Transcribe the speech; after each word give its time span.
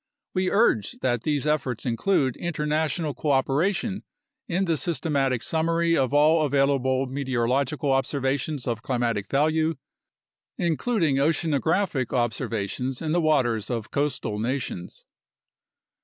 We 0.33 0.49
urge 0.49 0.93
that 1.01 1.21
these 1.21 1.45
efforts 1.45 1.85
include 1.85 2.35
international 2.37 3.13
cooperation 3.13 4.03
in 4.47 4.65
the 4.65 4.75
systematic 4.75 5.43
summary 5.43 5.95
of 5.95 6.11
all 6.11 6.43
available 6.43 7.05
meteorological 7.05 7.91
observations 7.91 8.65
of 8.65 8.81
climatic 8.81 9.29
value, 9.29 9.75
including 10.57 11.17
oceanographic 11.17 12.13
observations 12.13 12.99
in 12.99 13.11
the 13.11 13.21
waters 13.21 13.69
of 13.69 13.91
coastal 13.91 14.39
nations. 14.39 15.05